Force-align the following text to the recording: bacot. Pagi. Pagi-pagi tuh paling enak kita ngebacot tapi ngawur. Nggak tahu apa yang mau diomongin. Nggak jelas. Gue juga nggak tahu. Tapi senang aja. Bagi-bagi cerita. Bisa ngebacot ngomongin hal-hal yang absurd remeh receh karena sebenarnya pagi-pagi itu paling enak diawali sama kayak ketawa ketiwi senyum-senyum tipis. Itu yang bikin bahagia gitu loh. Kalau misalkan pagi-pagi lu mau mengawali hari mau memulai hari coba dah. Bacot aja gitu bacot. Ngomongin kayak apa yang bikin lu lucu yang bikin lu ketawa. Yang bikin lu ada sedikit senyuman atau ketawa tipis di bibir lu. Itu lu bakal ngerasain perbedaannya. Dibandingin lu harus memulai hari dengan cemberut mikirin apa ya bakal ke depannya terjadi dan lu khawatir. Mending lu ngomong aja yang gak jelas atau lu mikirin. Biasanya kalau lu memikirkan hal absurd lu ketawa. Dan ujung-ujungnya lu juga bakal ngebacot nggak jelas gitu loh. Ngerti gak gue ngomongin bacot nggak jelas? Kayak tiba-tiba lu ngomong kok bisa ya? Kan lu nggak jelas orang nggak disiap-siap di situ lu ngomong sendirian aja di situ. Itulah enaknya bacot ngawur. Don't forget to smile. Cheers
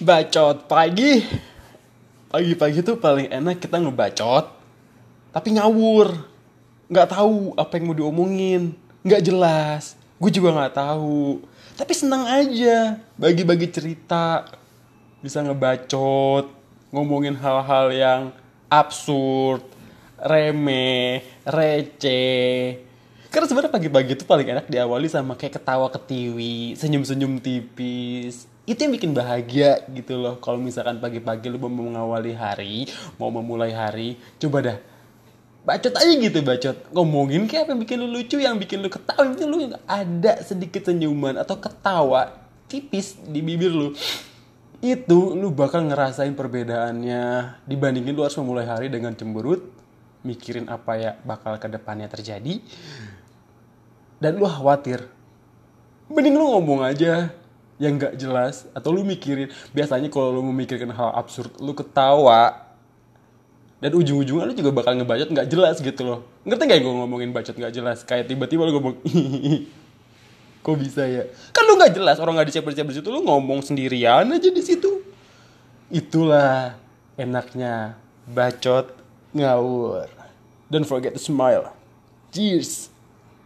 bacot. 0.00 0.66
Pagi. 0.70 1.22
Pagi-pagi 2.28 2.84
tuh 2.84 3.00
paling 3.00 3.32
enak 3.32 3.56
kita 3.56 3.80
ngebacot 3.80 4.58
tapi 5.32 5.54
ngawur. 5.54 6.18
Nggak 6.88 7.14
tahu 7.14 7.52
apa 7.54 7.78
yang 7.78 7.84
mau 7.92 7.96
diomongin. 7.96 8.74
Nggak 9.04 9.22
jelas. 9.22 9.94
Gue 10.18 10.32
juga 10.32 10.50
nggak 10.50 10.74
tahu. 10.74 11.44
Tapi 11.78 11.92
senang 11.94 12.26
aja. 12.26 12.98
Bagi-bagi 13.14 13.70
cerita. 13.70 14.48
Bisa 15.22 15.44
ngebacot 15.44 16.50
ngomongin 16.90 17.36
hal-hal 17.36 17.92
yang 17.92 18.22
absurd 18.72 19.62
remeh 20.18 21.22
receh 21.46 22.87
karena 23.28 23.44
sebenarnya 23.44 23.72
pagi-pagi 23.72 24.16
itu 24.16 24.24
paling 24.24 24.48
enak 24.48 24.66
diawali 24.72 25.04
sama 25.04 25.36
kayak 25.36 25.60
ketawa 25.60 25.92
ketiwi 25.92 26.72
senyum-senyum 26.80 27.36
tipis. 27.44 28.48
Itu 28.64 28.88
yang 28.88 28.92
bikin 28.96 29.12
bahagia 29.12 29.84
gitu 29.92 30.16
loh. 30.16 30.40
Kalau 30.40 30.56
misalkan 30.56 30.96
pagi-pagi 30.96 31.52
lu 31.52 31.60
mau 31.60 31.68
mengawali 31.68 32.32
hari 32.32 32.88
mau 33.20 33.28
memulai 33.28 33.72
hari 33.76 34.16
coba 34.40 34.58
dah. 34.64 34.78
Bacot 35.60 35.92
aja 35.92 36.12
gitu 36.16 36.40
bacot. 36.40 36.76
Ngomongin 36.96 37.44
kayak 37.44 37.68
apa 37.68 37.70
yang 37.76 37.80
bikin 37.84 37.96
lu 38.00 38.08
lucu 38.08 38.36
yang 38.40 38.56
bikin 38.56 38.80
lu 38.80 38.88
ketawa. 38.88 39.28
Yang 39.28 39.32
bikin 39.36 39.48
lu 39.52 39.56
ada 39.84 40.32
sedikit 40.40 40.82
senyuman 40.88 41.36
atau 41.36 41.60
ketawa 41.60 42.32
tipis 42.64 43.20
di 43.28 43.44
bibir 43.44 43.68
lu. 43.68 43.92
Itu 44.80 45.36
lu 45.36 45.52
bakal 45.52 45.84
ngerasain 45.84 46.32
perbedaannya. 46.32 47.24
Dibandingin 47.68 48.16
lu 48.16 48.24
harus 48.24 48.40
memulai 48.40 48.64
hari 48.64 48.88
dengan 48.88 49.12
cemberut 49.12 49.76
mikirin 50.26 50.66
apa 50.66 50.98
ya 50.98 51.12
bakal 51.22 51.56
ke 51.62 51.70
depannya 51.70 52.10
terjadi 52.10 52.58
dan 54.18 54.38
lu 54.38 54.46
khawatir. 54.46 55.06
Mending 56.10 56.34
lu 56.34 56.44
ngomong 56.58 56.82
aja 56.82 57.30
yang 57.78 57.94
gak 57.94 58.18
jelas 58.18 58.66
atau 58.74 58.90
lu 58.90 59.06
mikirin. 59.06 59.50
Biasanya 59.70 60.10
kalau 60.10 60.34
lu 60.34 60.42
memikirkan 60.50 60.90
hal 60.90 61.14
absurd 61.14 61.54
lu 61.62 61.72
ketawa. 61.74 62.66
Dan 63.78 63.94
ujung-ujungnya 63.94 64.50
lu 64.50 64.54
juga 64.58 64.74
bakal 64.74 64.98
ngebacot 64.98 65.30
nggak 65.30 65.46
jelas 65.46 65.78
gitu 65.78 66.02
loh. 66.02 66.26
Ngerti 66.42 66.62
gak 66.66 66.80
gue 66.82 66.94
ngomongin 66.98 67.30
bacot 67.30 67.54
nggak 67.54 67.70
jelas? 67.70 68.02
Kayak 68.02 68.26
tiba-tiba 68.26 68.66
lu 68.66 68.74
ngomong 68.82 68.94
kok 70.66 70.76
bisa 70.82 71.06
ya? 71.06 71.30
Kan 71.54 71.62
lu 71.70 71.78
nggak 71.78 71.94
jelas 71.94 72.18
orang 72.18 72.42
nggak 72.42 72.50
disiap-siap 72.50 72.90
di 72.90 72.96
situ 72.98 73.08
lu 73.14 73.22
ngomong 73.22 73.62
sendirian 73.62 74.26
aja 74.26 74.50
di 74.50 74.62
situ. 74.66 75.06
Itulah 75.94 76.74
enaknya 77.14 77.94
bacot 78.26 78.90
ngawur. 79.30 80.10
Don't 80.66 80.84
forget 80.84 81.14
to 81.14 81.22
smile. 81.22 81.70
Cheers 82.34 82.97